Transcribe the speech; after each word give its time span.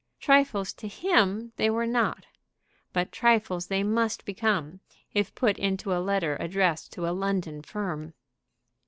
Trifles 0.19 0.73
to 0.73 0.87
him 0.87 1.51
they 1.57 1.69
were 1.69 1.85
not; 1.85 2.25
but 2.91 3.11
trifles 3.11 3.67
they 3.67 3.83
must 3.83 4.25
become, 4.25 4.79
if 5.13 5.35
put 5.35 5.59
into 5.59 5.93
a 5.93 6.01
letter 6.01 6.37
addressed 6.39 6.91
to 6.93 7.07
a 7.07 7.13
London 7.13 7.61
firm. 7.61 8.15